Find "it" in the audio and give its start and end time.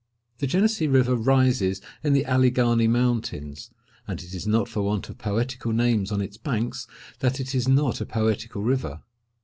4.19-4.33, 7.39-7.53